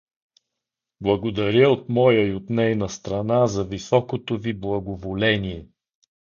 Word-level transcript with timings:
—Благодаря 1.01 1.69
от 1.71 1.89
моя 1.89 2.27
и 2.27 2.33
от 2.33 2.49
нейна 2.49 2.89
страна 2.89 3.47
за 3.47 3.63
високото 3.63 4.37
ви 4.37 4.53
благоволение. 4.53 5.67